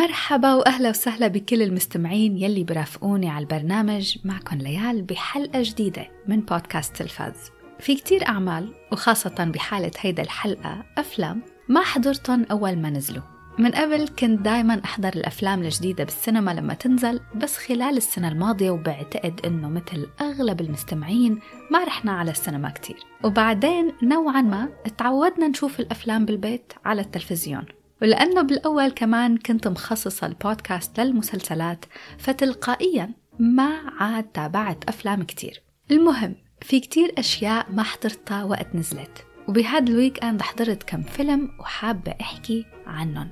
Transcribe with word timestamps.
مرحبا 0.00 0.54
وأهلا 0.54 0.88
وسهلا 0.88 1.28
بكل 1.28 1.62
المستمعين 1.62 2.38
يلي 2.38 2.64
برافقوني 2.64 3.28
على 3.30 3.42
البرنامج 3.42 4.18
معكم 4.24 4.56
ليال 4.56 5.02
بحلقة 5.02 5.62
جديدة 5.62 6.08
من 6.28 6.40
بودكاست 6.40 6.96
تلفاز. 6.96 7.50
في 7.80 7.94
كتير 7.94 8.28
أعمال 8.28 8.74
وخاصة 8.92 9.50
بحالة 9.54 9.90
هيدا 10.00 10.22
الحلقة 10.22 10.84
أفلام 10.98 11.42
ما 11.68 11.80
حضرتهم 11.82 12.46
أول 12.50 12.78
ما 12.78 12.90
نزلوا. 12.90 13.22
من 13.58 13.70
قبل 13.70 14.08
كنت 14.08 14.40
دايما 14.40 14.80
أحضر 14.84 15.08
الأفلام 15.08 15.62
الجديدة 15.62 16.04
بالسينما 16.04 16.50
لما 16.50 16.74
تنزل 16.74 17.20
بس 17.34 17.56
خلال 17.56 17.96
السنة 17.96 18.28
الماضية 18.28 18.70
وبعتقد 18.70 19.40
إنه 19.44 19.68
مثل 19.68 20.08
أغلب 20.20 20.60
المستمعين 20.60 21.38
ما 21.70 21.84
رحنا 21.84 22.12
على 22.12 22.30
السينما 22.30 22.70
كتير 22.70 22.96
وبعدين 23.24 23.92
نوعا 24.02 24.42
ما 24.42 24.68
تعودنا 24.98 25.48
نشوف 25.48 25.80
الأفلام 25.80 26.24
بالبيت 26.24 26.72
على 26.84 27.00
التلفزيون 27.00 27.64
ولأنه 28.02 28.42
بالأول 28.42 28.88
كمان 28.88 29.36
كنت 29.36 29.68
مخصصة 29.68 30.26
البودكاست 30.26 31.00
للمسلسلات 31.00 31.84
فتلقائيا 32.18 33.10
ما 33.38 33.80
عاد 34.00 34.24
تابعت 34.24 34.84
أفلام 34.88 35.22
كتير. 35.22 35.62
المهم 35.90 36.34
في 36.62 36.80
كتير 36.80 37.14
أشياء 37.18 37.66
ما 37.70 37.82
حضرتها 37.82 38.44
وقت 38.44 38.74
نزلت. 38.74 39.26
وبهذا 39.48 39.90
الويك 39.90 40.24
أند 40.24 40.42
حضرت 40.42 40.82
كم 40.82 41.02
فيلم 41.02 41.50
وحابة 41.60 42.14
أحكي 42.20 42.66
عنهم. 42.86 43.28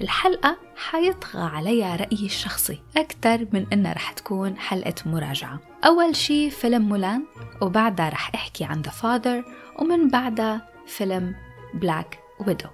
الحلقة 0.00 0.56
حيطغى 0.76 1.42
عليها 1.42 1.96
رأيي 1.96 2.26
الشخصي 2.26 2.78
أكثر 2.96 3.46
من 3.52 3.66
إنها 3.72 3.92
رح 3.92 4.12
تكون 4.12 4.56
حلقة 4.56 4.94
مراجعة. 5.06 5.60
أول 5.84 6.16
شي 6.16 6.50
فيلم 6.50 6.88
مولان 6.88 7.24
وبعدها 7.62 8.08
رح 8.08 8.30
أحكي 8.34 8.64
عن 8.64 8.82
The 8.82 8.90
Father 8.90 9.50
ومن 9.80 10.08
بعدها 10.08 10.68
فيلم 10.86 11.34
Black 11.74 12.18
Widow 12.46 12.68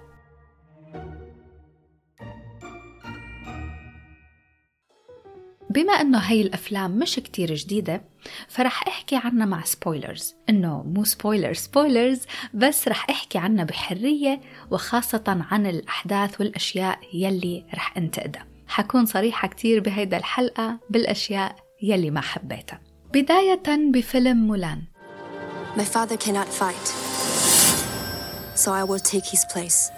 بما 5.69 5.93
إنه 5.93 6.17
هي 6.17 6.41
الأفلام 6.41 6.91
مش 6.91 7.15
كتير 7.15 7.55
جديدة 7.55 8.01
فرح 8.47 8.87
أحكي 8.87 9.15
عنها 9.15 9.45
مع 9.45 9.63
spoilers 9.63 10.35
إنه 10.49 10.83
مو 10.83 11.03
spoiler 11.03 11.53
spoilers 11.53 12.21
بس 12.53 12.87
رح 12.87 13.09
أحكي 13.09 13.37
عنها 13.37 13.63
بحرية 13.63 14.41
وخاصة 14.71 15.23
عن 15.51 15.65
الأحداث 15.65 16.41
والأشياء 16.41 16.99
يلي 17.13 17.65
رح 17.73 17.97
أنتقدها. 17.97 18.47
حكون 18.67 19.05
صريحة 19.05 19.47
كتير 19.47 19.79
بهيدا 19.79 20.17
الحلقة 20.17 20.79
بالأشياء 20.89 21.55
يلي 21.81 22.11
ما 22.11 22.21
حبيتها. 22.21 22.81
بداية 23.13 23.91
بفيلم 23.91 24.37
Mulan. 24.37 24.81
My 25.77 25.83
father 25.83 26.17
cannot 26.17 26.47
fight. 26.61 26.87
So 28.55 28.71
I 28.71 28.83
will 28.83 28.99
take 28.99 29.25
his 29.25 29.45
place. 29.53 29.91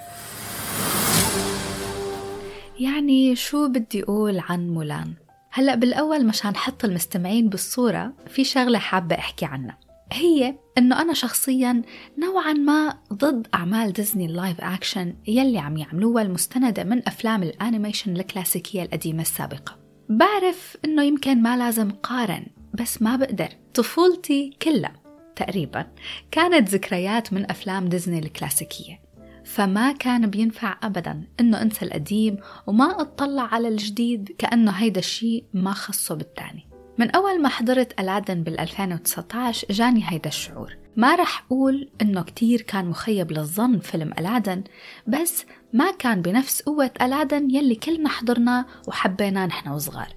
يعني 2.80 3.36
شو 3.36 3.68
بدي 3.68 4.04
أقول 4.04 4.40
عن 4.40 4.70
Mulan؟ 4.70 5.14
هلأ 5.52 5.76
بالأول 5.76 6.26
مشان 6.26 6.56
حط 6.56 6.86
المستمعين 6.86 7.50
بالصورة 7.50 8.14
في 8.28 8.44
شغلة 8.44 8.80
حابة 8.80 9.16
أحكي 9.16 9.46
عنها. 9.46 9.78
هي 10.12 10.56
إنه 10.78 11.02
أنا 11.02 11.14
شخصيا 11.14 11.82
نوعا 12.18 12.54
ما 12.54 12.98
ضد 13.14 13.48
أعمال 13.54 13.94
ديزني 13.94 14.26
ال 14.26 14.33
live 14.33 14.62
action 14.62 15.16
يلي 15.28 15.60
عم 15.60 15.78
يعملوها 15.78 16.24
المستندة 16.24 16.84
من 16.84 17.08
أفلام 17.08 17.44
ال 17.44 17.51
animation 17.51 18.16
الكلاسيكية 18.16 18.84
القديمة 18.84 19.22
السابقة. 19.22 19.78
بعرف 20.10 20.78
إنه 20.86 21.04
يمكن 21.04 21.42
ما 21.42 21.58
لازم 21.58 21.92
قارن 21.92 22.46
بس 22.74 23.02
ما 23.02 23.16
بقدر. 23.16 23.50
طفولتي 23.74 24.58
كلها 24.62 24.94
تقريبا 25.36 25.88
كانت 26.32 26.70
ذكريات 26.70 27.34
من 27.34 27.52
أفلام 27.52 27.90
ديزني 27.90 28.20
الكلاسيكية. 28.20 29.09
فما 29.50 29.92
كان 29.92 30.30
بينفع 30.30 30.78
أبدا 30.84 31.24
إنه 31.40 31.62
أنسى 31.62 31.86
القديم 31.86 32.38
وما 32.68 33.02
أطلع 33.02 33.44
على 33.44 33.68
الجديد 33.68 34.36
كأنه 34.38 34.72
هيدا 34.72 35.00
الشيء 35.00 35.46
ما 35.54 35.74
خصه 35.74 36.16
بالتاني. 36.16 36.68
من 36.98 37.12
أول 37.12 37.42
ما 37.42 37.50
حضرت 37.50 38.00
ألادن 38.00 38.44
بال 38.44 38.60
2019 38.60 39.68
جاني 39.72 40.04
هيدا 40.06 40.30
الشعور. 40.30 40.78
ما 40.96 41.16
رح 41.16 41.46
أقول 41.46 41.90
إنه 42.02 42.22
كتير 42.22 42.62
كان 42.62 42.86
مخيب 42.86 43.32
للظن 43.32 43.80
فيلم 43.80 44.14
ألادن 44.20 44.64
بس 45.08 45.46
ما 45.74 45.92
كان 45.92 46.22
بنفس 46.22 46.62
قوة 46.62 46.92
ألادن 47.02 47.52
يلي 47.52 47.76
كلنا 47.76 48.10
حضرناه 48.10 48.66
وحبيناه 48.88 49.46
نحن 49.46 49.70
وصغار. 49.70 50.16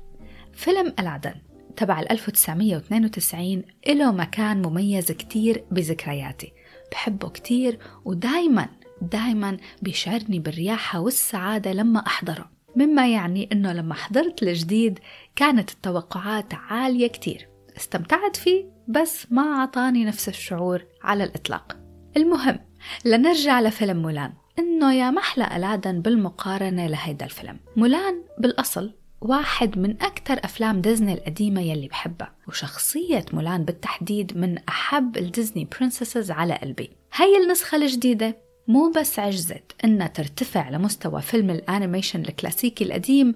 فيلم 0.52 0.94
ألادن 0.98 1.34
تبع 1.76 2.00
1992 2.00 3.62
له 3.88 4.12
مكان 4.12 4.62
مميز 4.62 5.12
كتير 5.12 5.64
بذكرياتي. 5.70 6.52
بحبه 6.92 7.28
كتير 7.28 7.78
ودايما 8.04 8.68
دائما 9.02 9.56
بيشعرني 9.82 10.38
بالرياحة 10.38 11.00
والسعادة 11.00 11.72
لما 11.72 12.06
أحضره. 12.06 12.50
مما 12.76 13.12
يعني 13.12 13.48
أنه 13.52 13.72
لما 13.72 13.94
حضرت 13.94 14.42
الجديد 14.42 14.98
كانت 15.36 15.70
التوقعات 15.70 16.54
عالية 16.54 17.06
كتير. 17.06 17.48
استمتعت 17.76 18.36
فيه 18.36 18.64
بس 18.88 19.26
ما 19.32 19.42
أعطاني 19.42 20.04
نفس 20.04 20.28
الشعور 20.28 20.84
على 21.02 21.24
الإطلاق. 21.24 21.76
المهم 22.16 22.58
لنرجع 23.04 23.60
لفيلم 23.60 24.02
مولان. 24.02 24.32
إنه 24.58 24.94
يا 24.94 25.10
محلى 25.10 25.56
ألادن 25.56 26.02
بالمقارنة 26.02 26.86
لهيدا 26.86 27.24
الفيلم. 27.24 27.58
مولان 27.76 28.22
بالأصل 28.38 28.94
واحد 29.20 29.78
من 29.78 29.90
أكثر 30.02 30.40
أفلام 30.44 30.80
ديزني 30.80 31.12
القديمة 31.12 31.60
يلي 31.60 31.88
بحبها 31.88 32.32
وشخصية 32.48 33.24
مولان 33.32 33.64
بالتحديد 33.64 34.36
من 34.36 34.58
أحب 34.68 35.16
ال 35.16 35.24
Disney 35.24 35.68
princesses 35.78 36.30
على 36.30 36.54
قلبي. 36.54 36.90
هاي 37.14 37.36
النسخة 37.36 37.76
الجديدة 37.76 38.36
مو 38.68 38.92
بس 38.96 39.18
عجزت 39.18 39.72
إنها 39.84 40.06
ترتفع 40.06 40.70
لمستوى 40.70 41.22
فيلم 41.22 41.50
ال 41.50 41.57
animation 41.57 42.20
الكلاسيكي 42.20 42.84
القديم 42.84 43.34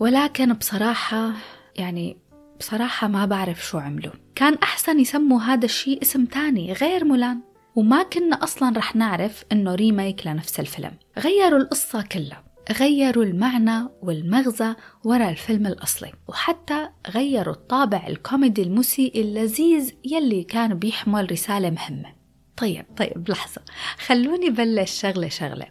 ولكن 0.00 0.52
بصراحة 0.52 1.32
يعني 1.76 2.16
بصراحة 2.60 3.08
ما 3.08 3.26
بعرف 3.26 3.66
شو 3.66 3.78
عملوا. 3.78 4.12
كان 4.34 4.54
أحسن 4.54 5.00
يسموا 5.00 5.40
هذا 5.40 5.64
الشيء 5.64 6.02
اسم 6.02 6.24
تاني 6.24 6.72
غير 6.72 7.04
مولان. 7.04 7.40
وما 7.74 8.02
كنا 8.02 8.44
أصلا 8.44 8.78
رح 8.78 8.96
نعرف 8.96 9.44
إنه 9.52 9.74
ريميك 9.74 10.26
لنفس 10.26 10.60
الفيلم. 10.60 10.92
غيروا 11.18 11.58
القصة 11.58 12.02
كلها. 12.02 12.44
غيروا 12.78 13.24
المعنى 13.24 13.88
والمغزى 14.02 14.74
وراء 15.04 15.30
الفيلم 15.30 15.66
الأصلي. 15.66 16.12
وحتى 16.28 16.88
غيروا 17.10 17.54
الطابع 17.54 18.06
الكوميدي 18.08 18.62
المسيء 18.62 19.20
اللذيذ 19.20 19.92
يلي 20.04 20.44
كان 20.44 20.74
بيحمل 20.74 21.32
رسالة 21.32 21.70
مهمة. 21.70 22.13
طيب 22.56 22.84
طيب 22.96 23.30
لحظة. 23.30 23.60
خلوني 24.06 24.50
بلش 24.50 25.00
شغلة 25.00 25.28
شغلة. 25.28 25.66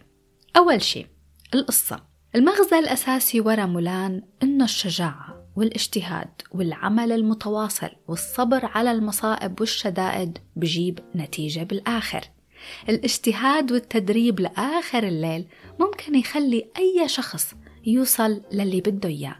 أول 0.56 0.82
شيء 0.82 1.06
القصة. 1.54 2.02
المغزى 2.34 2.78
الأساسي 2.78 3.40
ورا 3.40 3.66
مولان 3.66 4.22
إنه 4.42 4.64
الشجاعة 4.64 5.46
والاجتهاد 5.56 6.42
والعمل 6.50 7.12
المتواصل 7.12 7.90
والصبر 8.08 8.64
على 8.64 8.92
المصائب 8.92 9.60
والشدائد 9.60 10.38
بجيب 10.56 10.98
نتيجة 11.16 11.62
بالآخر. 11.62 12.20
الاجتهاد 12.88 13.72
والتدريب 13.72 14.40
لآخر 14.40 15.02
الليل 15.02 15.46
ممكن 15.80 16.14
يخلي 16.14 16.66
أي 16.78 17.08
شخص 17.08 17.54
يوصل 17.86 18.42
للي 18.52 18.80
بده 18.80 19.08
إياه. 19.08 19.36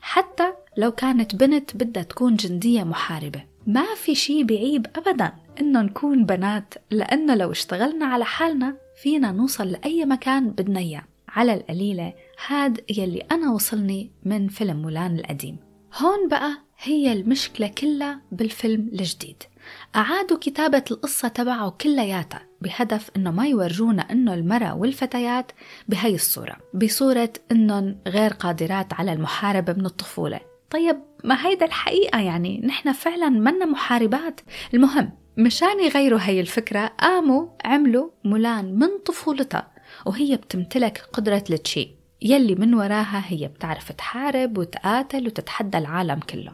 حتى 0.00 0.52
لو 0.76 0.90
كانت 0.90 1.34
بنت 1.34 1.76
بدها 1.76 2.02
تكون 2.02 2.36
جندية 2.36 2.82
محاربة 2.82 3.44
ما 3.66 3.94
في 3.94 4.14
شي 4.14 4.44
بعيب 4.44 4.86
أبدا. 4.96 5.32
إنه 5.60 5.82
نكون 5.82 6.24
بنات 6.24 6.74
لأنه 6.90 7.34
لو 7.34 7.50
اشتغلنا 7.50 8.06
على 8.06 8.24
حالنا 8.24 8.76
فينا 9.02 9.32
نوصل 9.32 9.68
لأي 9.68 10.04
مكان 10.04 10.50
بدنا 10.50 10.80
إياه. 10.80 11.04
على 11.28 11.54
القليلة 11.54 12.12
هاد 12.46 12.80
يلي 12.90 13.20
أنا 13.20 13.50
وصلني 13.50 14.10
من 14.24 14.48
فيلم 14.48 14.82
مولان 14.82 15.18
القديم. 15.18 15.56
هون 15.98 16.28
بقى 16.28 16.50
هي 16.78 17.12
المشكلة 17.12 17.68
كلها 17.68 18.20
بالفيلم 18.32 18.88
الجديد. 18.92 19.42
أعادوا 19.96 20.38
كتابة 20.40 20.84
القصة 20.90 21.28
تبعه 21.28 21.70
كلياتها 21.70 22.42
بهدف 22.60 23.10
إنه 23.16 23.30
ما 23.30 23.46
يورجونا 23.46 24.02
إنه 24.02 24.34
المرأة 24.34 24.76
والفتيات 24.76 25.52
بهي 25.88 26.14
الصورة 26.14 26.56
بصورة 26.74 27.32
إنهم 27.52 27.98
غير 28.06 28.32
قادرات 28.32 28.92
على 28.92 29.12
المحاربة 29.12 29.72
من 29.72 29.86
الطفولة. 29.86 30.40
طيب 30.70 30.96
ما 31.24 31.46
هيدا 31.46 31.66
الحقيقة 31.66 32.20
يعني؟ 32.20 32.60
نحن 32.64 32.92
فعلا 32.92 33.28
منا 33.28 33.66
محاربات. 33.66 34.40
المهم 34.74 35.10
مشان 35.38 35.80
يغيروا 35.80 36.18
هي 36.22 36.40
الفكرة. 36.40 36.86
قاموا 36.86 37.46
عملوا 37.64 38.10
مولان 38.24 38.74
من 38.74 38.88
طفولتها 39.06 39.70
وهي 40.06 40.36
بتمتلك 40.36 41.02
قدرة 41.12 41.44
التشي 41.50 41.90
يلي 42.22 42.54
من 42.54 42.74
وراها 42.74 43.24
هي 43.26 43.48
بتعرف 43.48 43.92
تحارب 43.92 44.58
وتقاتل 44.58 45.26
وتتحدى 45.26 45.78
العالم 45.78 46.20
كله. 46.20 46.52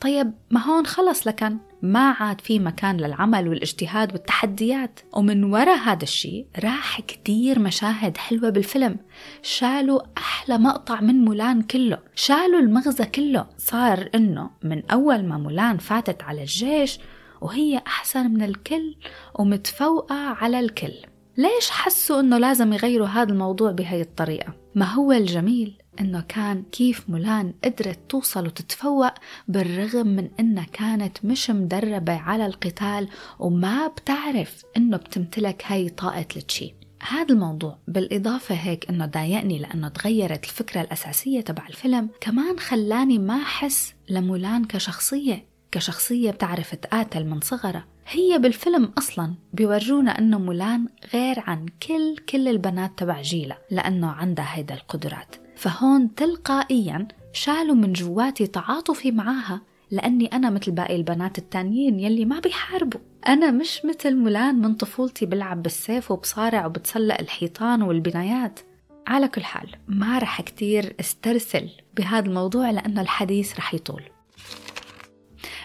طيب 0.00 0.32
ما 0.50 0.60
هون 0.60 0.86
خلص 0.86 1.26
لكن 1.26 1.56
ما 1.82 2.10
عاد 2.10 2.40
في 2.40 2.58
مكان 2.58 2.96
للعمل 2.96 3.48
والاجتهاد 3.48 4.12
والتحديات. 4.12 5.00
ومن 5.12 5.44
ورا 5.44 5.74
هذا 5.74 6.02
الشيء 6.02 6.46
راح 6.64 7.00
كتير 7.00 7.58
مشاهد 7.58 8.16
حلوة 8.16 8.50
بالفيلم. 8.50 8.96
شالوا 9.42 10.00
أحلى 10.18 10.58
مقطع 10.58 11.00
من 11.00 11.24
مولان 11.24 11.62
كله. 11.62 11.98
شالوا 12.14 12.60
المغزى 12.60 13.04
كله. 13.04 13.46
صار 13.58 14.10
إنه 14.14 14.50
من 14.62 14.90
أول 14.90 15.24
ما 15.24 15.38
مولان 15.38 15.78
فاتت 15.78 16.22
على 16.22 16.40
الجيش 16.40 16.98
وهي 17.40 17.82
أحسن 17.86 18.30
من 18.30 18.42
الكل 18.42 18.96
ومتفوقة 19.34 20.14
على 20.14 20.60
الكل. 20.60 20.94
ليش 21.36 21.70
حسوا 21.70 22.20
إنه 22.20 22.38
لازم 22.38 22.72
يغيروا 22.72 23.06
هذا 23.06 23.32
الموضوع 23.32 23.70
بهي 23.70 24.00
الطريقة؟ 24.00 24.52
ما 24.74 24.84
هو 24.84 25.12
الجميل 25.12 25.78
إنه 26.00 26.20
كان 26.28 26.62
كيف 26.72 27.10
مولان 27.10 27.54
قدرت 27.64 27.98
توصل 28.08 28.46
وتتفوق 28.46 29.12
بالرغم 29.48 30.06
من 30.06 30.30
إنها 30.40 30.64
كانت 30.64 31.24
مش 31.24 31.50
مدربة 31.50 32.12
على 32.12 32.46
القتال 32.46 33.08
وما 33.38 33.86
بتعرف 33.86 34.62
إنه 34.76 34.96
بتمتلك 34.96 35.62
هاي 35.66 35.88
طاقة 35.88 36.26
التشي 36.36 36.74
هذا 37.08 37.32
الموضوع 37.34 37.78
بالإضافة 37.88 38.54
هيك 38.54 38.90
إنه 38.90 39.06
ضايقني 39.06 39.58
لأنه 39.58 39.88
تغيرت 39.88 40.44
الفكرة 40.44 40.80
الأساسية 40.80 41.40
تبع 41.40 41.66
الفيلم. 41.68 42.08
كمان 42.20 42.58
خلاني 42.58 43.18
ما 43.18 43.36
أحس 43.36 43.94
لمولان 44.08 44.64
كشخصية 44.64 45.44
كشخصية 45.76 46.30
بتعرف 46.30 46.74
تقاتل 46.74 47.26
من 47.26 47.40
صغرها. 47.40 47.84
هي 48.08 48.38
بالفيلم 48.38 48.92
أصلا 48.98 49.34
بيورجونا 49.52 50.18
أنه 50.18 50.38
مولان 50.38 50.88
غير 51.14 51.40
عن 51.40 51.66
كل 51.82 52.16
كل 52.28 52.48
البنات 52.48 52.98
تبع 52.98 53.20
جيلها 53.20 53.58
لأنه 53.70 54.10
عندها 54.10 54.48
هيدا 54.56 54.74
القدرات. 54.74 55.36
فهون 55.56 56.14
تلقائيا 56.14 57.08
شالوا 57.32 57.74
من 57.74 57.92
جواتي 57.92 58.46
تعاطفي 58.46 59.10
معاها 59.10 59.60
لأني 59.90 60.26
أنا 60.26 60.50
مثل 60.50 60.72
باقي 60.72 60.96
البنات 60.96 61.38
التانيين 61.38 62.00
يلي 62.00 62.24
ما 62.24 62.40
بيحاربوا. 62.40 63.00
أنا 63.28 63.50
مش 63.50 63.82
مثل 63.84 64.16
مولان 64.16 64.54
من 64.54 64.74
طفولتي 64.74 65.26
بلعب 65.26 65.62
بالسيف 65.62 66.10
وبصارع 66.10 66.66
وبتسلق 66.66 67.20
الحيطان 67.20 67.82
والبنايات. 67.82 68.60
على 69.06 69.28
كل 69.28 69.44
حال 69.44 69.70
ما 69.88 70.18
رح 70.18 70.40
كتير 70.40 70.96
استرسل 71.00 71.70
بهذا 71.96 72.26
الموضوع 72.26 72.70
لأنه 72.70 73.00
الحديث 73.00 73.56
رح 73.56 73.74
يطول. 73.74 74.02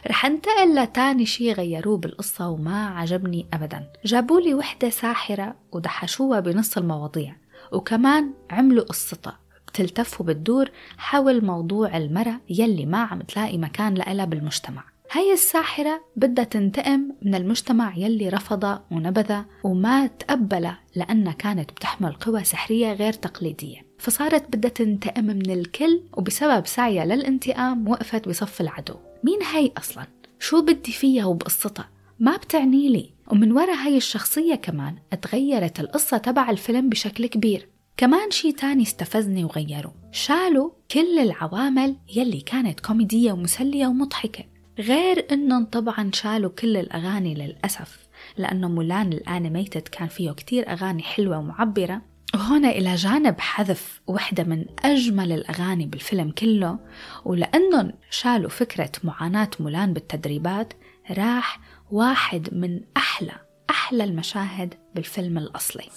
رح 0.07 0.25
انتقل 0.25 0.75
لتاني 0.75 1.25
شي 1.25 1.53
غيروه 1.53 1.97
بالقصة 1.97 2.49
وما 2.49 2.87
عجبني 2.87 3.47
أبدا. 3.53 3.87
جابولي 4.05 4.53
وحدة 4.53 4.89
ساحرة 4.89 5.55
ودحشوها 5.71 6.39
بنص 6.39 6.77
المواضيع 6.77 7.35
وكمان 7.71 8.33
عملوا 8.49 8.83
قصتها. 8.83 9.39
بتلتف 9.67 10.21
وبتدور 10.21 10.71
حول 10.97 11.45
موضوع 11.45 11.97
المرأة 11.97 12.39
يلي 12.49 12.85
ما 12.85 12.97
عم 13.03 13.21
تلاقي 13.21 13.57
مكان 13.57 13.93
لها 13.93 14.25
بالمجتمع. 14.25 14.83
هاي 15.11 15.33
الساحرة 15.33 16.01
بدها 16.15 16.45
تنتقم 16.45 17.11
من 17.21 17.35
المجتمع 17.35 17.97
يلي 17.97 18.29
رفضها 18.29 18.83
ونبذها 18.91 19.45
وما 19.63 20.07
تقبلها 20.07 20.79
لأنها 20.95 21.33
كانت 21.33 21.71
بتحمل 21.71 22.13
قوى 22.13 22.43
سحرية 22.43 22.93
غير 22.93 23.13
تقليدية. 23.13 23.85
فصارت 23.99 24.55
بدها 24.55 24.71
تنتقم 24.71 25.25
من 25.25 25.51
الكل 25.51 26.01
وبسبب 26.13 26.67
سعيها 26.67 27.05
للانتقام 27.05 27.87
وقفت 27.87 28.27
بصف 28.29 28.61
العدو. 28.61 28.95
مين 29.23 29.43
هاي 29.43 29.71
أصلا؟ 29.77 30.07
شو 30.39 30.61
بدي 30.61 30.91
فيها 30.91 31.25
وبقصتها؟ 31.25 31.89
ما 32.19 32.37
بتعني 32.37 32.89
لي. 32.89 33.09
ومن 33.27 33.51
وراء 33.51 33.75
هاي 33.75 33.97
الشخصية 33.97 34.55
كمان 34.55 34.95
تغيرت 35.21 35.79
القصة 35.79 36.17
تبع 36.17 36.49
الفيلم 36.49 36.89
بشكل 36.89 37.25
كبير. 37.25 37.69
كمان 37.97 38.31
شي 38.31 38.51
تاني 38.51 38.83
استفزني 38.83 39.43
وغيره. 39.43 39.93
شالوا 40.11 40.71
كل 40.91 41.19
العوامل 41.19 41.95
يلي 42.15 42.41
كانت 42.41 42.79
كوميدية 42.79 43.31
ومسلية 43.31 43.87
ومضحكة. 43.87 44.43
غير 44.79 45.27
إنهم 45.31 45.65
طبعا 45.65 46.11
شالوا 46.13 46.49
كل 46.49 46.77
الأغاني 46.77 47.33
للأسف 47.33 48.07
لأنه 48.37 48.67
مولان 48.67 49.13
الأنيميتد 49.13 49.81
كان 49.81 50.07
فيه 50.07 50.31
كتير 50.31 50.69
أغاني 50.69 51.03
حلوة 51.03 51.37
ومعبرة. 51.37 52.01
وهنا 52.33 52.69
إلى 52.69 52.95
جانب 52.95 53.39
حذف 53.39 54.01
وحدة 54.07 54.43
من 54.43 54.65
أجمل 54.83 55.31
الأغاني 55.31 55.85
بالفيلم 55.85 56.31
كله 56.31 56.79
ولأنهم 57.25 57.93
شالوا 58.09 58.49
فكرة 58.49 58.91
معاناة 59.03 59.49
مولان 59.59 59.93
بالتدريبات 59.93 60.73
راح 61.17 61.59
واحد 61.91 62.49
من 62.51 62.79
أحلى 62.97 63.33
أحلى 63.69 64.03
المشاهد 64.03 64.73
بالفيلم 64.95 65.37
الأصلي. 65.37 65.89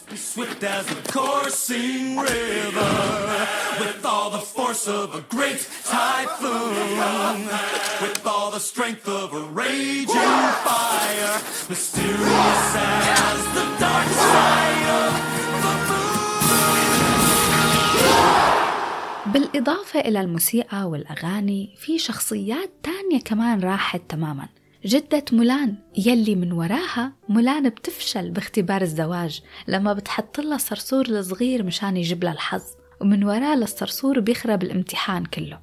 بالإضافة 19.35 20.01
إلى 20.01 20.21
الموسيقى 20.21 20.85
والأغاني 20.85 21.75
في 21.77 21.99
شخصيات 21.99 22.71
تانية 22.83 23.21
كمان 23.25 23.61
راحت 23.61 24.01
تماماً. 24.09 24.49
جدة 24.87 25.25
مولان 25.33 25.75
يلي 25.99 26.35
من 26.35 26.53
وراها 26.53 27.13
مولان 27.29 27.69
بتفشل 27.69 28.31
باختبار 28.31 28.83
الزواج 28.83 29.43
لما 29.69 29.93
بتحط 29.93 30.41
لها 30.41 30.59
صرصور 30.59 31.07
الصغير 31.07 31.63
مشان 31.63 31.97
يجيب 31.97 32.25
لها 32.25 32.33
الحظ 32.33 32.63
ومن 33.01 33.25
وراه 33.25 33.57
للصرصور 33.57 34.21
بيخرب 34.21 34.63
الامتحان 34.63 35.25
كله. 35.25 35.61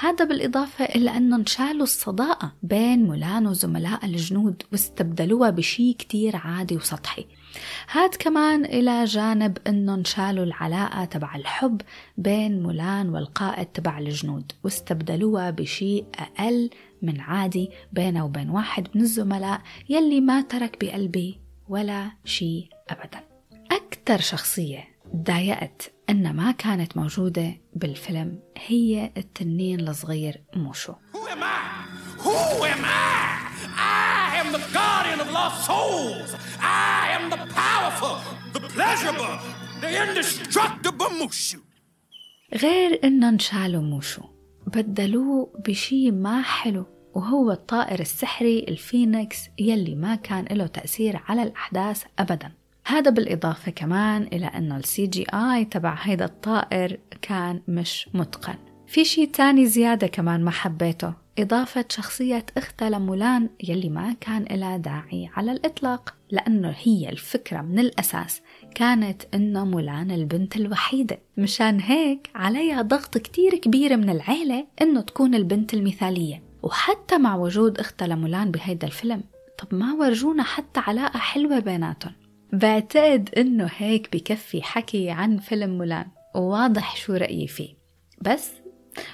هذا 0.00 0.24
بالإضافة 0.24 0.84
إلى 0.84 1.16
أنهم 1.16 1.46
شالوا 1.46 1.82
الصداقة 1.82 2.52
بين 2.62 3.04
مولان 3.04 3.46
وزملاء 3.46 4.04
الجنود 4.04 4.62
واستبدلوها 4.72 5.50
بشي 5.50 5.92
كتير 5.92 6.36
عادي 6.36 6.76
وسطحي. 6.76 7.26
هاد 7.90 8.14
كمان 8.14 8.64
إلى 8.64 9.04
جانب 9.04 9.58
أنهم 9.66 10.04
شالوا 10.04 10.44
العلاقة 10.44 11.04
تبع 11.04 11.34
الحب 11.36 11.80
بين 12.16 12.62
مولان 12.62 13.08
والقائد 13.08 13.66
تبع 13.66 13.98
الجنود 13.98 14.52
واستبدلوها 14.64 15.50
بشيء 15.50 16.06
أقل 16.14 16.70
من 17.02 17.20
عادي 17.20 17.70
بينه 17.92 18.24
وبين 18.24 18.50
واحد 18.50 18.88
من 18.94 19.00
الزملاء 19.02 19.60
يلي 19.88 20.20
ما 20.20 20.40
ترك 20.40 20.84
بقلبي 20.84 21.40
ولا 21.68 22.10
شيء 22.24 22.68
أبدا 22.90 23.20
أكثر 23.70 24.20
شخصية 24.20 24.84
تضايقت 25.12 25.92
أن 26.10 26.36
ما 26.36 26.50
كانت 26.52 26.96
موجودة 26.96 27.54
بالفيلم 27.74 28.38
هي 28.66 29.10
التنين 29.16 29.88
الصغير 29.88 30.42
موشو 30.56 30.92
Who 30.92 31.18
am 31.18 31.42
I? 31.42 32.22
Who 32.22 32.64
am 32.64 32.84
I? 32.84 33.37
Am 34.38 34.52
the 34.52 34.64
guardian 34.78 35.20
of 35.24 35.28
lost 35.38 35.66
souls. 35.66 36.30
I 36.60 37.08
am 37.16 37.24
the 37.34 37.40
powerful, 37.62 38.16
the 38.52 38.60
pleasurable, 38.74 39.34
the 39.80 39.90
indestructible 40.02 41.10
Mushu. 41.20 41.58
غير 42.54 43.00
إنه 43.04 43.28
إنه 43.28 43.46
شالوا 43.46 43.82
موشو 43.82 44.22
بدلوه 44.66 45.52
بشي 45.68 46.10
ما 46.10 46.42
حلو 46.42 46.86
وهو 47.14 47.52
الطائر 47.52 48.00
السحري 48.00 48.66
الفينيكس 48.68 49.38
يلي 49.58 49.94
ما 49.94 50.14
كان 50.14 50.44
له 50.50 50.66
تأثير 50.66 51.20
على 51.28 51.42
الأحداث 51.42 52.04
أبدا 52.18 52.52
هذا 52.86 53.10
بالإضافة 53.10 53.70
كمان 53.70 54.22
إلى 54.22 54.46
أنه 54.46 54.76
ال 54.76 55.06
CGI 55.06 55.64
تبع 55.64 55.94
هيدا 56.02 56.24
الطائر 56.24 56.98
كان 57.22 57.62
مش 57.68 58.08
متقن 58.14 58.58
في 58.86 59.04
شي 59.04 59.26
تاني 59.26 59.66
زيادة 59.66 60.06
كمان 60.06 60.44
ما 60.44 60.50
حبيته 60.50 61.14
إضافة 61.38 61.84
شخصية 61.88 62.46
أختها 62.56 62.90
لمولان 62.90 63.48
يلي 63.68 63.88
ما 63.88 64.16
كان 64.20 64.42
لها 64.50 64.76
داعي 64.76 65.30
على 65.36 65.52
الإطلاق 65.52 66.14
لأنه 66.30 66.74
هي 66.78 67.08
الفكرة 67.08 67.60
من 67.62 67.78
الأساس 67.78 68.42
كانت 68.74 69.22
إنه 69.34 69.64
مولان 69.64 70.10
البنت 70.10 70.56
الوحيدة. 70.56 71.18
مشان 71.36 71.80
هيك 71.80 72.30
عليها 72.34 72.82
ضغط 72.82 73.18
كتير 73.18 73.56
كبير 73.56 73.96
من 73.96 74.10
العيلة 74.10 74.66
إنه 74.82 75.00
تكون 75.00 75.34
البنت 75.34 75.74
المثالية. 75.74 76.42
وحتى 76.62 77.18
مع 77.18 77.36
وجود 77.36 77.78
أختها 77.78 78.08
لمولان 78.08 78.50
بهيدا 78.50 78.86
الفيلم 78.86 79.22
طب 79.58 79.74
ما 79.74 79.92
ورجونا 79.92 80.42
حتى 80.42 80.80
علاقة 80.80 81.18
حلوة 81.18 81.58
بيناتهم. 81.58 82.12
بعتقد 82.52 83.30
إنه 83.36 83.70
هيك 83.76 84.16
بكفي 84.16 84.62
حكي 84.62 85.10
عن 85.10 85.38
فيلم 85.38 85.78
مولان 85.78 86.06
وواضح 86.34 86.96
شو 86.96 87.14
رأيي 87.14 87.46
فيه. 87.46 87.74
بس 88.22 88.50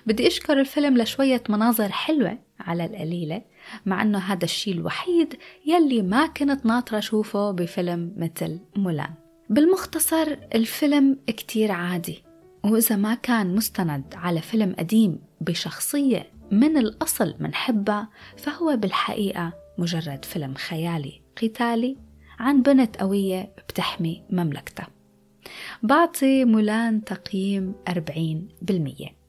بدي 0.07 0.27
أشكر 0.27 0.61
الفيلم 0.61 0.99
لشوية 0.99 1.43
مناظر 1.49 1.93
حلوة 1.93 2.39
على 2.61 2.85
القليلة 2.85 3.43
مع 3.87 4.03
أنه 4.03 4.19
هذا 4.19 4.45
الشيء 4.45 4.75
الوحيد 4.75 5.35
يلي 5.67 6.03
ما 6.03 6.27
كنت 6.27 6.67
ناطرة 6.67 6.99
أشوفه 6.99 7.51
بفيلم 7.51 8.13
مثل 8.17 8.61
مولان. 8.77 9.15
بالمختصر 9.51 10.37
الفيلم 10.55 11.19
كتير 11.27 11.73
عادي 11.73 12.23
وإذا 12.65 12.97
ما 12.97 13.15
كان 13.15 13.55
مستند 13.55 14.05
على 14.15 14.41
فيلم 14.41 14.75
قديم 14.79 15.19
بشخصية 15.41 16.27
من 16.51 16.77
الأصل 16.77 17.35
منحبها 17.41 18.09
فهو 18.37 18.77
بالحقيقة 18.77 19.53
مجرد 19.79 20.25
فيلم 20.25 20.55
خيالي 20.55 21.21
قتالي 21.43 21.97
عن 22.39 22.63
بنت 22.63 22.97
قوية 22.97 23.55
بتحمي 23.69 24.23
مملكتها. 24.31 24.89
بعطي 25.83 26.45
مولان 26.45 27.05
تقييم 27.05 27.75
40% 27.91 29.24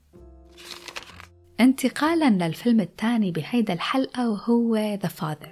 انتقالا 1.60 2.30
للفيلم 2.30 2.80
الثاني 2.80 3.32
بهيدا 3.32 3.74
الحلقة 3.74 4.30
وهو 4.30 4.98
The 5.04 5.08
Father. 5.08 5.50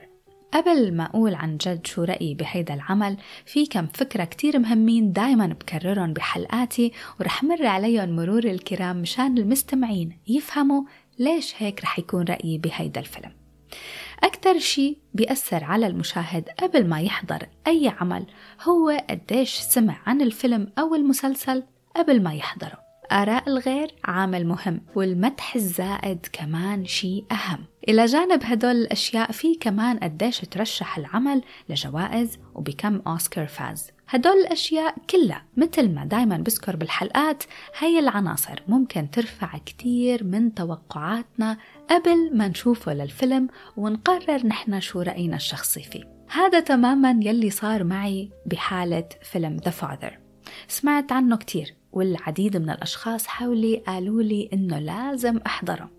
قبل 0.54 0.94
ما 0.94 1.06
أقول 1.06 1.36
عن 1.36 1.58
جد 1.58 1.88
شو 1.88 2.04
رأيي 2.04 2.34
بهيدا 2.34 2.74
العمل 2.74 3.18
في 3.46 3.66
كم 3.66 3.88
فكرة 3.88 4.24
كتير 4.24 4.60
مهمين 4.60 5.12
دايما 5.14 5.48
بكررهم 5.48 6.14
بحلقاتي 6.14 6.92
ورح 7.20 7.44
مر 7.44 7.66
عليهم 7.66 8.16
مرور 8.16 8.44
الكرام 8.44 9.02
مشان 9.02 9.38
المستمعين 9.38 10.18
يفهموا 10.28 10.84
ليش 11.20 11.54
هيك 11.58 11.84
رح 11.84 12.00
يكون 12.00 12.24
رأيي 12.24 12.58
بهيدا 12.58 13.00
الفيلم. 13.00 13.32
أكثر 14.24 14.60
شيء 14.60 14.98
بيأثر 15.14 15.64
على 15.64 15.88
المشاهد 15.88 16.50
قبل 16.50 16.88
ما 16.88 17.02
يحضر 17.02 17.48
أي 17.68 17.94
عمل 18.00 18.26
هو 18.62 19.04
قديش 19.10 19.54
سمع 19.56 19.98
عن 20.06 20.22
الفيلم 20.22 20.68
أو 20.80 20.96
المسلسل 20.96 21.64
قبل 21.96 22.24
ما 22.24 22.34
يحضره. 22.34 22.83
آراء 23.14 23.50
الغير 23.50 23.96
عامل 24.04 24.48
مهم 24.48 24.82
والمدح 24.96 25.56
الزائد 25.56 26.28
كمان 26.34 26.86
شيء 26.86 27.26
أهم. 27.32 27.66
إلى 27.90 28.06
جانب 28.06 28.44
هدول 28.44 28.72
الأشياء 28.76 29.32
في 29.32 29.56
كمان 29.56 29.98
قديش 29.98 30.40
ترشح 30.40 30.98
العمل 30.98 31.42
لجوائز 31.70 32.38
وبكم 32.56 33.02
أوسكار 33.08 33.48
فاز. 33.48 33.92
هدول 34.10 34.34
الأشياء 34.34 34.96
كلها 35.10 35.46
مثل 35.58 35.90
ما 35.90 36.06
دايما 36.06 36.38
بذكر 36.38 36.76
بالحلقات 36.76 37.44
هي 37.80 38.00
العناصر 38.00 38.64
ممكن 38.68 39.12
ترفع 39.12 39.58
كتير 39.66 40.24
من 40.24 40.54
توقعاتنا 40.54 41.58
قبل 41.90 42.38
ما 42.38 42.48
نشوفه 42.48 42.94
للفيلم 42.94 43.48
ونقرر 43.78 44.48
نحن 44.48 44.80
شو 44.80 45.02
رأينا 45.02 45.36
الشخصي 45.36 45.84
فيه. 45.84 46.04
هذا 46.30 46.60
تماما 46.60 47.20
يلي 47.22 47.50
صار 47.50 47.84
معي 47.84 48.32
بحالة 48.46 49.10
فيلم 49.22 49.58
The 49.60 49.72
Father. 49.84 50.14
سمعت 50.68 51.12
عنه 51.12 51.38
كتير. 51.38 51.83
والعديد 51.94 52.58
من 52.58 52.70
الأشخاص 52.70 53.28
حولي 53.28 53.84
قالوا 53.88 54.22
لي 54.22 54.50
إنه 54.54 54.80
لازم 54.80 55.38
أحضره. 55.38 55.90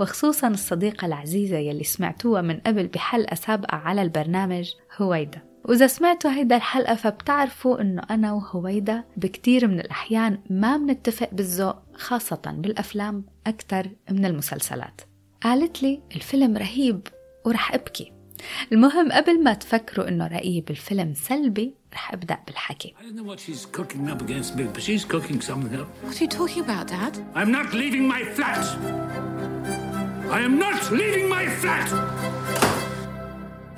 وخصوصا 0.00 0.48
الصديقة 0.48 1.06
العزيزة 1.06 1.56
يلي 1.56 1.84
سمعتوها 1.84 2.42
من 2.42 2.60
قبل 2.60 2.86
بحلقة 2.86 3.34
سابقة 3.34 3.76
على 3.76 4.02
البرنامج 4.02 4.70
هويدا. 4.98 5.42
وإذا 5.64 5.86
سمعتوا 5.86 6.30
هيدا 6.30 6.56
الحلقة 6.56 6.94
فبتعرفوا 6.94 7.80
إنه 7.80 8.02
أنا 8.10 8.32
وهويدا 8.32 9.04
بكتير 9.16 9.66
من 9.66 9.80
الأحيان 9.80 10.38
ما 10.50 10.76
بنتفق 10.76 11.28
بالذوق 11.32 11.76
خاصة 11.94 12.54
بالأفلام 12.58 13.24
أكثر 13.46 13.90
من 14.10 14.24
المسلسلات. 14.24 15.00
قالت 15.42 15.82
لي 15.82 16.02
الفيلم 16.16 16.56
رهيب 16.56 17.08
ورح 17.44 17.74
أبكي. 17.74 18.12
المهم 18.72 19.12
قبل 19.12 19.42
ما 19.42 19.54
تفكروا 19.54 20.08
إنه 20.08 20.26
رأيي 20.26 20.60
بالفيلم 20.60 21.14
سلبي 21.14 21.74
رح 21.92 22.12
أبدأ 22.12 22.38
بالحكي 22.46 22.94
I 22.98 23.02
don't 23.02 23.16
know 23.16 23.30
what 23.30 23.40
she's 23.40 23.66
cooking 23.66 24.10
up 24.10 24.22
against 24.22 24.56
me, 24.56 24.64
but 24.64 24.82
she's 24.82 25.04
cooking 25.04 25.40
something 25.40 25.80
up. 25.80 25.88
What 26.02 26.20
are 26.20 26.24
you 26.24 26.28
talking 26.28 26.62
about, 26.64 26.88
Dad? 26.88 27.18
I'm 27.34 27.52
not 27.52 27.72
leaving 27.74 28.08
my 28.08 28.22
flat! 28.36 28.64
I 30.30 30.40
am 30.48 30.58
not 30.58 30.80
leaving 30.90 31.28
my 31.28 31.44
flat! 31.60 31.88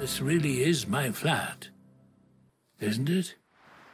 This 0.00 0.20
really 0.30 0.56
is 0.70 0.78
my 0.86 1.10
flat, 1.10 1.58
isn't 2.80 3.08
it? 3.08 3.34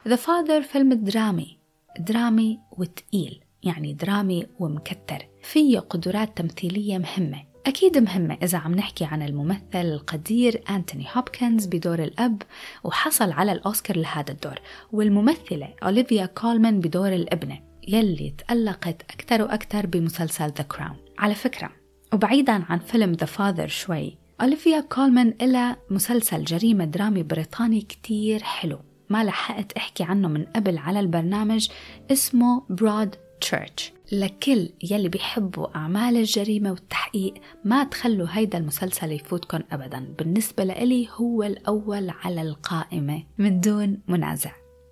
The 0.05 0.17
Father 0.17 0.61
فيلم 0.61 0.93
درامي 0.93 1.57
درامي 1.99 2.59
وتقيل 2.71 3.39
يعني 3.63 3.93
درامي 3.93 4.47
ومكتر 4.59 5.27
فيه 5.43 5.79
قدرات 5.79 6.37
تمثيلية 6.37 6.97
مهمة 6.97 7.43
أكيد 7.67 7.97
مهمة 7.97 8.37
إذا 8.43 8.57
عم 8.57 8.75
نحكي 8.75 9.05
عن 9.05 9.21
الممثل 9.21 9.61
القدير 9.75 10.63
أنتوني 10.69 11.05
هوبكنز 11.13 11.65
بدور 11.65 12.03
الأب 12.03 12.41
وحصل 12.83 13.31
على 13.31 13.51
الأوسكار 13.51 13.97
لهذا 13.97 14.31
الدور 14.31 14.59
والممثلة 14.91 15.73
أوليفيا 15.83 16.25
كولمان 16.25 16.79
بدور 16.79 17.13
الابنة 17.13 17.59
يلي 17.87 18.33
تألقت 18.37 19.01
أكثر 19.01 19.41
وأكثر 19.41 19.85
بمسلسل 19.85 20.45
The 20.45 20.63
Crown 20.63 20.97
على 21.17 21.35
فكرة 21.35 21.69
وبعيدا 22.13 22.63
عن 22.69 22.79
فيلم 22.79 23.11
The 23.11 23.25
Father 23.25 23.67
شوي 23.67 24.17
أوليفيا 24.41 24.79
كولمان 24.79 25.33
إلها 25.41 25.77
مسلسل 25.89 26.43
جريمة 26.43 26.85
درامي 26.85 27.23
بريطاني 27.23 27.81
كتير 27.81 28.43
حلو 28.43 28.79
ما 29.09 29.23
لحقت 29.23 29.71
أحكي 29.71 30.03
عنه 30.03 30.27
من 30.27 30.43
قبل 30.43 30.77
على 30.77 30.99
البرنامج 30.99 31.69
اسمه 32.11 32.63
Broadchurch 32.69 33.93
لكل 34.13 34.69
يلي 34.91 35.09
بيحبوا 35.09 35.75
أعمال 35.75 36.17
الجريمة 36.17 36.71
والتحقيق 36.71 37.33
ما 37.65 37.83
تخلوا 37.83 38.27
هيدا 38.29 38.57
المسلسل 38.57 39.11
يفوتكم 39.11 39.59
أبدا. 39.71 40.13
بالنسبة 40.17 40.63
لإلي 40.63 41.07
هو 41.15 41.43
الأول 41.43 42.09
على 42.09 42.41
القائمة 42.41 43.23
من 43.37 43.59
دون 43.59 43.99
منازع. 44.07 44.51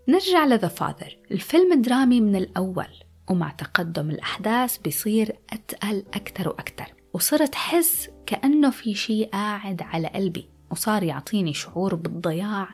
نرجع 0.10 0.46
لذا 0.46 0.68
فاذر 0.68 1.18
الفيلم 1.32 1.82
درامي 1.82 2.22
من 2.22 2.36
الأول 2.36 2.88
ومع 3.30 3.52
تقدم 3.52 4.10
الأحداث 4.10 4.78
بيصير 4.78 5.36
أتقل 5.54 6.04
أكثر 6.14 6.50
وأكثر. 6.50 6.94
وصرت 7.14 7.56
حس 7.56 8.10
كأنه 8.26 8.70
في 8.70 8.96
شيء 8.96 9.30
قاعد 9.30 9.82
على 9.82 10.08
قلبي 10.08 10.50
وصار 10.72 11.04
يعطيني 11.04 11.54
شعور 11.54 11.96
بالضياع 11.96 12.70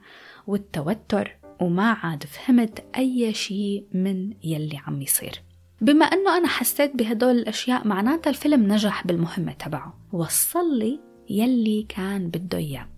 والتوتر 0.47 1.37
وما 1.61 1.91
عاد 1.91 2.23
فهمت 2.23 2.85
أي 2.97 3.33
شيء 3.33 3.85
من 3.93 4.33
يلي 4.43 4.77
عم 4.87 5.01
يصير. 5.01 5.46
بما 5.81 6.05
أنه 6.05 6.37
أنا 6.37 6.47
حسيت 6.47 6.95
بهدول 6.95 7.37
الأشياء 7.37 7.87
معناتها 7.87 8.29
الفيلم 8.29 8.73
نجح 8.73 9.07
بالمهمة 9.07 9.53
تبعه. 9.53 9.99
وصل 10.11 10.79
لي 10.79 10.99
يلي 11.29 11.85
كان 11.89 12.27
بده 12.29 12.57
إياه. 12.57 12.89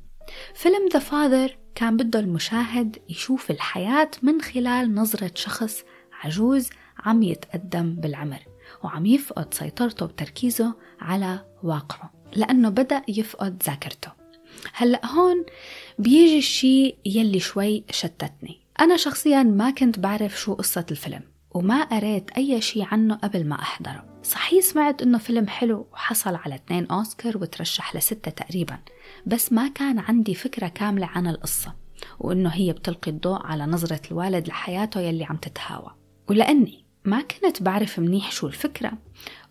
فيلم 0.55 0.89
ذا 0.93 0.99
فاذر 0.99 1.57
كان 1.75 1.97
بده 1.97 2.19
المشاهد 2.19 2.97
يشوف 3.09 3.51
الحياة 3.51 4.11
من 4.21 4.41
خلال 4.41 4.95
نظرة 4.95 5.31
شخص 5.35 5.83
عجوز 6.23 6.69
عم 6.99 7.23
يتقدم 7.23 7.95
بالعمر 7.95 8.39
وعم 8.83 9.05
يفقد 9.05 9.53
سيطرته 9.53 10.05
وتركيزه 10.05 10.73
على 10.99 11.45
واقعه 11.63 12.13
لأنه 12.35 12.69
بدأ 12.69 13.01
يفقد 13.07 13.63
ذاكرته. 13.63 14.11
هلأ 14.73 15.05
هون 15.05 15.45
بيجي 15.99 16.37
الشيء 16.37 16.97
يلي 17.05 17.39
شوي 17.39 17.83
شتتني. 17.91 18.59
أنا 18.79 18.97
شخصيا 18.97 19.43
ما 19.43 19.69
كنت 19.69 19.99
بعرف 19.99 20.39
شو 20.39 20.53
قصة 20.53 20.85
الفيلم. 20.91 21.21
وما 21.51 21.83
قريت 21.83 22.31
أي 22.31 22.61
شيء 22.61 22.85
عنه 22.91 23.15
قبل 23.15 23.47
ما 23.47 23.61
أحضره 23.61 24.05
صحيح 24.23 24.63
سمعت 24.63 25.01
إنه 25.01 25.17
فيلم 25.17 25.47
حلو 25.47 25.87
وحصل 25.93 26.35
على 26.35 26.55
اثنين 26.55 26.85
أوسكار 26.91 27.37
وترشح 27.37 27.95
لستة 27.95 28.31
تقريبا 28.31 28.77
بس 29.25 29.53
ما 29.53 29.67
كان 29.67 29.99
عندي 29.99 30.35
فكرة 30.35 30.67
كاملة 30.67 31.05
عن 31.15 31.27
القصة 31.27 31.73
وإنه 32.19 32.49
هي 32.49 32.73
بتلقي 32.73 33.11
الضوء 33.11 33.45
على 33.45 33.65
نظرة 33.65 34.01
الوالد 34.11 34.47
لحياته 34.47 34.99
يلي 34.99 35.23
عم 35.23 35.35
تتهاوى 35.37 35.95
ولأني 36.29 36.85
ما 37.05 37.21
كنت 37.21 37.63
بعرف 37.63 37.99
منيح 37.99 38.31
شو 38.31 38.47
الفكرة 38.47 38.91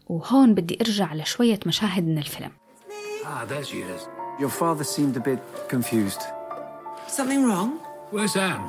وهون 0.06 0.54
بدي 0.54 0.78
أرجع 0.80 1.14
لشوية 1.14 1.60
مشاهد 1.66 2.04
من 2.06 2.18
الفيلم 2.18 2.50
Ah, 3.24 3.44
there 3.44 3.64
she 3.64 3.80
is. 3.94 4.02
Your 4.40 4.48
father 4.60 4.84
seemed 4.84 5.14
a 5.16 5.20
bit 5.30 5.40
confused. 5.68 6.22
Something 7.08 7.44
wrong? 7.48 7.70
Where's 8.10 8.36
Anne? 8.36 8.66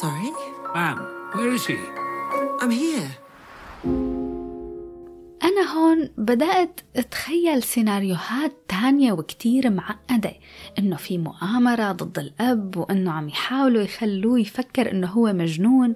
Sorry? 0.00 0.30
Anne, 0.74 1.00
where 1.36 1.50
is 1.56 1.62
she? 1.66 1.78
I'm 2.62 2.70
here. 2.70 3.10
أنا 5.42 5.72
هون 5.74 6.10
بدأت 6.18 6.80
أتخيل 6.96 7.62
سيناريوهات 7.62 8.52
تانية 8.68 9.12
وكتير 9.12 9.70
معقدة 9.70 10.32
إنه 10.78 10.96
في 10.96 11.18
مؤامرة 11.18 11.92
ضد 11.92 12.18
الأب 12.18 12.76
وإنه 12.76 13.12
عم 13.12 13.28
يحاولوا 13.28 13.82
يخلوه 13.82 14.40
يفكر 14.40 14.90
إنه 14.90 15.06
هو 15.06 15.32
مجنون. 15.32 15.94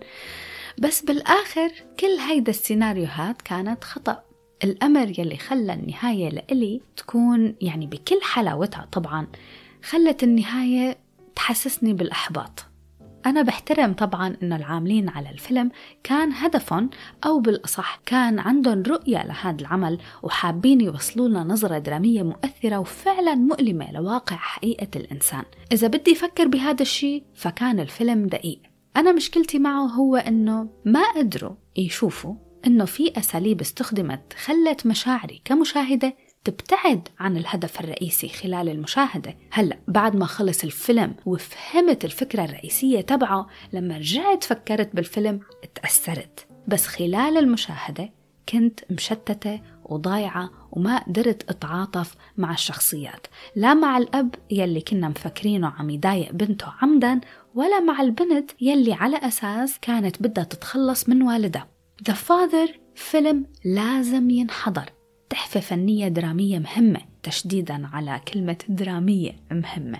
بس 0.78 1.02
بالآخر 1.02 1.70
كل 2.00 2.18
هيدا 2.28 2.50
السيناريوهات 2.50 3.42
كانت 3.42 3.84
خطأ. 3.84 4.22
الأمر 4.64 5.18
يلي 5.18 5.36
خلى 5.36 5.74
النهاية 5.74 6.28
لإلي 6.28 6.80
تكون 6.96 7.54
يعني 7.60 7.86
بكل 7.86 8.22
حلاوتها 8.22 8.88
طبعا 8.92 9.26
خلت 9.82 10.22
النهاية 10.22 10.98
تحسسني 11.36 11.92
بالإحباط. 11.92 12.73
أنا 13.26 13.42
بحترم 13.42 13.92
طبعا 13.92 14.36
إنه 14.42 14.56
العاملين 14.56 15.08
على 15.08 15.30
الفيلم 15.30 15.70
كان 16.02 16.32
هدفهم 16.32 16.90
أو 17.26 17.40
بالأصح 17.40 18.00
كان 18.06 18.38
عندهم 18.38 18.82
رؤية 18.82 19.26
لهذا 19.26 19.60
العمل 19.60 19.98
وحابين 20.22 20.80
يوصلوا 20.80 21.28
لنا 21.28 21.44
نظرة 21.44 21.78
درامية 21.78 22.22
مؤثرة 22.22 22.78
وفعلا 22.78 23.34
مؤلمة 23.34 23.92
لواقع 23.92 24.36
حقيقة 24.36 24.88
الإنسان. 24.96 25.44
إذا 25.72 25.88
بدي 25.88 26.12
أفكر 26.12 26.48
بهذا 26.48 26.82
الشيء 26.82 27.24
فكان 27.34 27.80
الفيلم 27.80 28.26
دقيق. 28.26 28.60
أنا 28.96 29.12
مشكلتي 29.12 29.58
معه 29.58 29.86
هو 29.86 30.16
إنه 30.16 30.68
ما 30.84 31.02
قدروا 31.16 31.54
يشوفوا 31.76 32.34
إنه 32.66 32.84
في 32.84 33.18
أساليب 33.18 33.60
استخدمت 33.60 34.32
خلت 34.44 34.86
مشاعري 34.86 35.42
كمشاهدة 35.44 36.16
تبتعد 36.44 37.08
عن 37.18 37.36
الهدف 37.36 37.80
الرئيسي 37.80 38.28
خلال 38.28 38.68
المشاهدة. 38.68 39.36
هلأ 39.50 39.78
بعد 39.88 40.16
ما 40.16 40.26
خلص 40.26 40.64
الفيلم 40.64 41.14
وفهمت 41.26 42.04
الفكرة 42.04 42.44
الرئيسية 42.44 43.00
تبعه 43.00 43.46
لما 43.72 43.96
رجعت 43.96 44.44
فكرت 44.44 44.96
بالفيلم 44.96 45.40
تأثرت. 45.74 46.46
بس 46.68 46.86
خلال 46.86 47.38
المشاهدة 47.38 48.10
كنت 48.48 48.80
مشتتة 48.90 49.60
وضايعة 49.84 50.50
وما 50.72 50.98
قدرت 50.98 51.50
أتعاطف 51.50 52.14
مع 52.36 52.52
الشخصيات. 52.52 53.26
لا 53.56 53.74
مع 53.74 53.98
الأب 53.98 54.34
يلي 54.50 54.80
كنا 54.80 55.08
مفكرينه 55.08 55.68
عم 55.68 55.90
يضايق 55.90 56.32
بنته 56.32 56.66
عمدا 56.82 57.20
ولا 57.54 57.80
مع 57.80 58.00
البنت 58.00 58.50
يلي 58.60 58.92
على 58.92 59.16
أساس 59.16 59.78
كانت 59.82 60.22
بدها 60.22 60.44
تتخلص 60.44 61.08
من 61.08 61.22
والدها. 61.22 61.68
The 62.10 62.12
Father 62.12 62.70
فيلم 62.94 63.46
لازم 63.64 64.30
ينحضر. 64.30 64.90
تحفة 65.34 65.60
فنية 65.60 66.08
درامية 66.08 66.58
مهمة 66.58 67.00
تشديدا 67.22 67.86
على 67.92 68.20
كلمة 68.32 68.56
درامية 68.68 69.36
مهمة. 69.50 69.98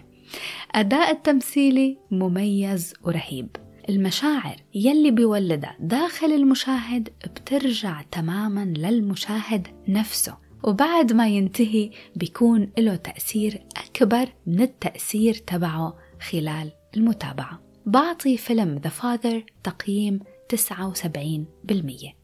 أداء 0.75 1.11
التمثيلي 1.11 1.99
مميز 2.11 2.95
ورهيب. 3.03 3.57
المشاعر 3.89 4.57
يلي 4.75 5.11
بيولدها 5.11 5.77
داخل 5.81 6.27
المشاهد 6.27 7.09
بترجع 7.25 8.03
تماما 8.03 8.65
للمشاهد 8.65 9.69
نفسه 9.89 10.37
وبعد 10.63 11.13
ما 11.13 11.29
ينتهي 11.29 11.91
بيكون 12.17 12.71
له 12.79 12.97
تأثير 12.97 13.63
أكبر 13.77 14.29
من 14.47 14.61
التأثير 14.61 15.35
تبعه 15.35 15.97
خلال 16.31 16.73
المتابعة. 16.97 17.61
بعطي 17.87 18.37
فيلم 18.37 18.81
The 18.87 18.91
Father 19.03 19.43
تقييم 19.65 20.21
79% 20.55 22.24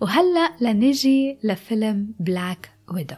وهلأ 0.00 0.52
لنجي 0.60 1.38
لفيلم 1.44 2.14
بلاك 2.20 2.70
ويدو 2.94 3.16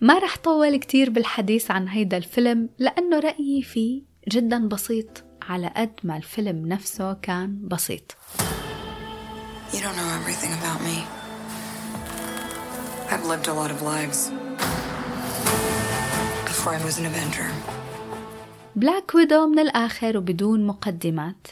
ما 0.00 0.18
رح 0.18 0.36
طول 0.36 0.76
كتير 0.76 1.10
بالحديث 1.10 1.70
عن 1.70 1.88
هيدا 1.88 2.16
الفيلم 2.16 2.68
لأنه 2.78 3.18
رأيي 3.18 3.62
فيه 3.62 4.02
جدا 4.28 4.68
بسيط 4.68 5.24
على 5.42 5.72
قد 5.76 5.92
ما 6.04 6.16
الفيلم 6.16 6.66
نفسه 6.66 7.12
كان 7.12 7.68
بسيط. 7.68 8.16
You 9.72 9.76
don't 9.76 9.96
know 9.96 10.10
everything 10.20 10.52
about 10.60 10.80
me. 10.88 10.96
I've 13.10 13.26
lived 13.32 13.48
a 13.48 13.54
lot 13.60 13.70
of 13.70 13.82
lives 13.82 14.30
before 16.46 16.72
I 16.74 16.84
was 16.86 16.98
an 16.98 17.06
Avenger. 17.06 17.52
Black 18.76 19.14
Widow 19.14 19.46
من 19.46 19.58
الآخر 19.58 20.18
وبدون 20.18 20.66
مقدمات. 20.66 21.46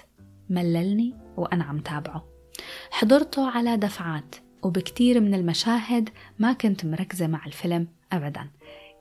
مللني 0.50 1.14
وأنا 1.37 1.64
عم 1.64 1.79
تابعه. 1.79 2.25
حضرته 2.91 3.50
على 3.50 3.76
دفعات. 3.76 4.35
وبكتير 4.62 5.21
من 5.21 5.35
المشاهد 5.35 6.09
ما 6.38 6.52
كنت 6.52 6.87
مركزة 6.87 7.26
مع 7.26 7.47
الفيلم 7.47 7.88
أبدا. 8.12 8.50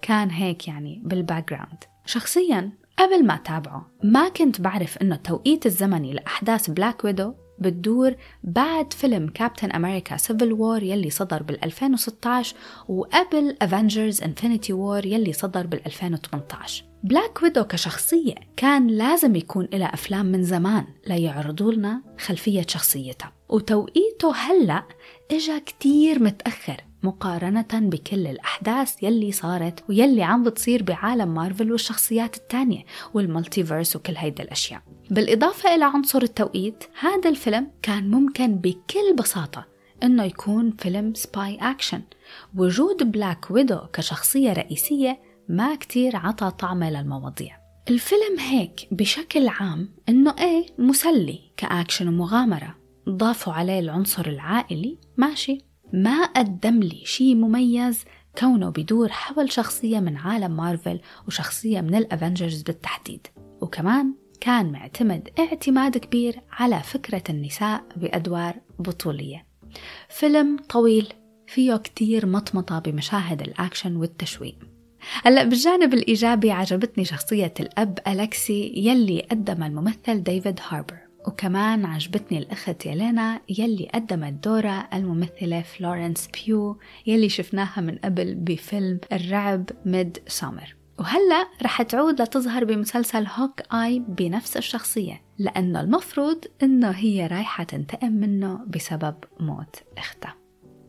كان 0.02 0.30
هيك 0.30 0.68
يعني 0.68 1.02
بال 1.06 1.50
background 1.50 1.84
شخصيا 2.06 2.72
قبل 3.00 3.26
ما 3.26 3.36
أتابعه 3.36 3.92
ما 4.04 4.30
كنت 4.30 4.62
بعرف 4.62 4.98
إنه 4.98 5.16
التوقيت 5.16 5.66
الزمني 5.66 6.14
لأحداث 6.14 6.70
Black 6.70 7.04
Widow 7.04 7.34
بتدور 7.60 8.16
بعد 8.44 8.94
فيلم 8.94 9.30
Captain 9.30 9.72
America 9.72 10.18
Civil 10.18 10.54
War 10.54 10.84
يلي 10.84 11.10
صدر 11.10 11.44
بال 11.44 11.64
2016 11.66 12.56
وقبل 12.88 13.58
Avengers 13.62 14.22
Infinity 14.22 14.74
War 14.74 15.06
يلي 15.06 15.34
صدر 15.34 15.68
بال 15.68 15.86
2018 15.86 16.86
Black 17.04 17.44
Widow 17.44 17.64
كشخصية 17.64 18.36
كان 18.58 18.88
لازم 18.88 19.36
يكون 19.36 19.68
لها 19.74 19.94
أفلام 19.94 20.26
من 20.26 20.44
زمان 20.44 20.86
ليعرضوا 21.08 21.72
لنا 21.72 22.02
خلفية 22.20 22.66
شخصيتها. 22.68 23.32
وتوقيته 23.50 24.36
هلأ 24.36 24.84
إجا 25.32 25.60
كتير 25.60 26.24
متأخر 26.24 26.78
مقارنة 27.04 27.68
بكل 27.74 28.28
الأحداث 28.28 29.04
يلي 29.04 29.32
صارت 29.32 29.84
ويلي 29.90 30.24
عم 30.24 30.44
بتصير 30.44 30.84
بعالم 30.84 31.34
مارفل 31.34 31.72
والشخصيات 31.72 32.38
التانية 32.38 32.84
وال 33.14 33.27
multiverse 33.27 33.96
وكل 33.96 34.14
هيدا 34.18 34.44
الأشياء. 34.44 34.82
بالإضافة 35.10 35.76
إلى 35.76 35.86
عنصر 35.86 36.22
التوقيت 36.22 36.84
هذا 37.00 37.30
الفيلم 37.30 37.68
كان 37.82 38.12
ممكن 38.12 38.56
بكل 38.56 39.16
بساطة 39.20 39.66
إنه 40.04 40.24
يكون 40.24 40.72
فيلم 40.72 41.14
spy 41.14 41.58
action 41.62 42.02
وجود 42.56 43.12
Black 43.12 43.52
Widow 43.52 43.80
كشخصية 43.94 44.54
رئيسية 44.54 45.20
ما 45.50 45.76
كتير 45.76 46.16
عطى 46.16 46.52
طعمه 46.60 46.90
للمواضيع. 46.90 47.58
الفيلم 47.90 48.40
هيك 48.40 48.88
بشكل 48.92 49.48
عام 49.48 49.90
إنه 50.10 50.36
إيه 50.40 50.66
مسلي 50.78 51.40
كأكشن 51.58 52.08
ومغامرة. 52.08 52.81
ضافوا 53.18 53.54
عليه 53.54 53.80
العنصر 53.80 54.26
العائلي 54.28 54.98
ماشي. 55.18 55.58
ما 55.94 56.26
قدم 56.26 56.80
لي 56.80 57.02
شيء 57.06 57.36
مميز 57.36 58.06
كونه 58.40 58.70
بدور 58.70 59.10
حول 59.10 59.52
شخصية 59.52 60.00
من 60.00 60.18
عالم 60.18 60.52
مارفل 60.58 61.00
وشخصية 61.28 61.82
من 61.82 61.96
ال 61.96 62.03
Avengers 62.03 62.62
بالتحديد. 62.62 63.28
وكمان 63.62 64.14
كان 64.42 64.72
معتمد 64.72 65.30
اعتماد 65.40 65.98
كبير 65.98 66.42
على 66.52 66.82
فكرة 66.84 67.24
النساء 67.30 67.84
بأدوار 67.96 68.56
بطولية. 68.80 69.46
فيلم 70.10 70.58
طويل 70.70 71.14
فيه 71.48 71.76
كتير 71.76 72.26
مطمطة 72.26 72.80
بمشاهد 72.80 73.42
الأكشن 73.42 73.96
والتشويق. 73.96 74.56
هلأ 75.24 75.44
بالجانب 75.44 75.94
الإيجابي 75.94 76.52
عجبتني 76.52 77.06
شخصية 77.06 77.54
الأب 77.60 78.00
ألكسي 78.08 78.74
يلي 78.76 79.22
قدمه 79.32 79.64
الممثل 79.64 80.24
ديفيد 80.24 80.60
هاربر. 80.70 81.11
وكمان 81.28 81.86
عجبتني 81.86 82.38
الأخت 82.38 82.86
يلينا 82.86 83.42
يلي 83.50 83.90
قدمت 83.94 84.34
دورها 84.34 84.90
الممثلة 84.94 85.62
فلورنس 85.62 86.28
بيو 86.28 86.80
يلي 87.08 87.30
شفناها 87.30 87.82
من 87.82 87.98
قبل 87.98 88.36
بفيلم 88.36 89.00
الرعب 89.12 89.70
Midsommar. 89.86 90.76
وهلأ 91.00 91.48
رح 91.64 91.82
تعود 91.82 92.22
لتظهر 92.22 92.66
بمسلسل 92.66 93.28
Hawkeye 93.28 94.00
بنفس 94.00 94.58
الشخصية 94.58 95.22
لأنه 95.38 95.82
المفروض 95.82 96.46
إنه 96.64 96.90
هي 96.90 97.28
رايحة 97.28 97.64
تنتقم 97.64 98.12
منه 98.12 98.66
بسبب 98.68 99.16
موت 99.40 99.76
أختها. 99.98 100.36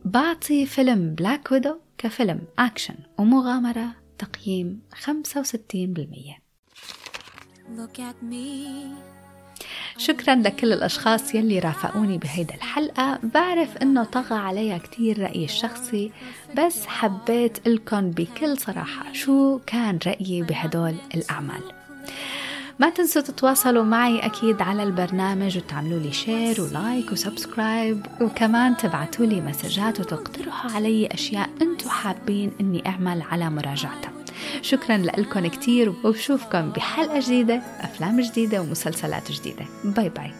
بعطي 0.05 0.65
فيلم 0.65 1.15
Black 1.15 1.51
Widow 1.51 1.75
كفيلم 1.97 2.41
أكشن 2.59 2.95
ومغامرة 3.17 3.95
تقييم 4.17 4.81
65% 4.95 6.43
Look 7.77 7.97
at 7.99 8.21
me. 8.21 8.91
شكرا 9.97 10.35
لكل 10.35 10.73
الأشخاص 10.73 11.35
يلي 11.35 11.59
رافقوني 11.59 12.17
بهيدا 12.17 12.55
الحلقة. 12.55 13.19
بعرف 13.23 13.77
إنه 13.77 14.03
طغى 14.03 14.35
عليها 14.35 14.77
كتير 14.77 15.21
رأيي 15.21 15.45
الشخصي 15.45 16.11
بس 16.57 16.85
حبيت 16.85 17.67
لكم 17.67 18.11
بكل 18.11 18.57
صراحة 18.57 19.13
شو 19.13 19.59
كان 19.65 19.99
رأيي 20.07 20.41
بهدول 20.41 20.95
الأعمال. 21.15 21.61
ما 22.79 22.89
تنسوا 22.89 23.21
تتواصلوا 23.21 23.83
معي 23.83 24.19
أكيد 24.19 24.61
على 24.61 24.83
البرنامج 24.83 25.57
وتعملوا 25.57 25.99
لي 25.99 26.13
share 26.13 26.61
و 26.61 26.71
like 26.71 27.11
و 27.11 27.19
subscribe. 27.19 28.05
وكمان 28.21 28.77
تبعتوا 28.77 29.25
لي 29.25 29.41
مسجات 29.41 29.99
وتقترحوا 29.99 30.71
علي 30.71 31.07
أشياء 31.07 31.49
أنتوا 31.61 31.91
حابين 31.91 32.51
إني 32.61 32.87
أعمل 32.87 33.21
على 33.21 33.49
مراجعتها 33.49 34.12
شكرا 34.61 34.97
لكم 34.97 35.47
كتير 35.47 35.93
وبشوفكم 36.03 36.69
بحلقة 36.69 37.19
جديدة 37.19 37.61
أفلام 37.79 38.21
جديدة 38.21 38.61
ومسلسلات 38.61 39.31
جديدة. 39.31 39.65
bye 39.83 40.09
bye. 40.09 40.31